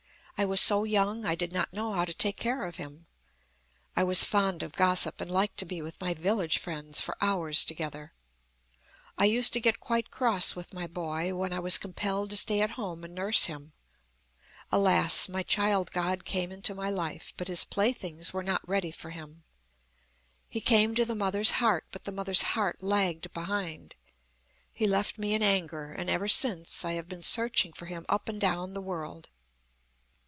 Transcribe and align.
I 0.37 0.45
was 0.45 0.59
so 0.59 0.85
young 0.85 1.23
I 1.23 1.35
did 1.35 1.53
not 1.53 1.71
know 1.71 1.93
how 1.93 2.03
to 2.03 2.15
take 2.15 2.35
care 2.35 2.65
of 2.65 2.77
him. 2.77 3.05
I 3.95 4.03
was 4.03 4.23
fond 4.23 4.63
of 4.63 4.71
gossip, 4.73 5.21
and 5.21 5.29
liked 5.29 5.57
to 5.57 5.65
be 5.65 5.83
with 5.83 6.01
my 6.01 6.15
village 6.15 6.57
friends 6.57 6.99
for 6.99 7.15
hours 7.23 7.63
together. 7.63 8.13
I 9.19 9.25
used 9.25 9.53
to 9.53 9.59
get 9.59 9.79
quite 9.79 10.09
cross 10.09 10.55
with 10.55 10.73
my 10.73 10.87
boy 10.87 11.35
when 11.35 11.53
I 11.53 11.59
was 11.59 11.77
compelled 11.77 12.31
to 12.31 12.37
stay 12.37 12.59
at 12.61 12.71
home 12.71 13.03
and 13.03 13.13
nurse 13.13 13.45
him. 13.45 13.73
Alas! 14.71 15.29
my 15.29 15.43
child 15.43 15.91
God 15.91 16.25
came 16.25 16.51
into 16.51 16.73
my 16.73 16.89
life, 16.89 17.33
but 17.37 17.47
His 17.47 17.63
playthings 17.63 18.33
were 18.33 18.41
not 18.41 18.67
ready 18.67 18.89
for 18.89 19.11
Him. 19.11 19.43
He 20.49 20.59
came 20.59 20.95
to 20.95 21.05
the 21.05 21.13
mother's 21.13 21.51
heart, 21.51 21.85
but 21.91 22.05
the 22.05 22.11
mother's 22.11 22.41
heart 22.57 22.81
lagged 22.81 23.31
behind. 23.31 23.95
He 24.73 24.87
left 24.87 25.19
me 25.19 25.35
in 25.35 25.43
anger; 25.43 25.91
and 25.93 26.09
ever 26.09 26.27
since 26.27 26.83
I 26.83 26.93
have 26.93 27.07
been 27.07 27.21
searching 27.21 27.73
for 27.73 27.85
Him 27.85 28.07
up 28.09 28.27
and 28.27 28.41
down 28.41 28.73
the 28.73 28.81
world. 28.81 29.29